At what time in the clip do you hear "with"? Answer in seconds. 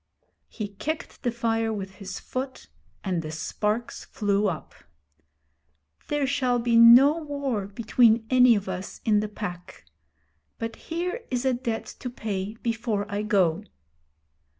1.71-1.97